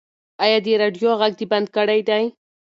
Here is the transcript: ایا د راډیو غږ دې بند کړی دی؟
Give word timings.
ایا 0.43 0.57
د 0.65 0.67
راډیو 0.81 1.11
غږ 1.19 1.33
دې 1.39 1.45
بند 1.51 1.67
کړی 1.75 1.99
دی؟ 2.07 2.23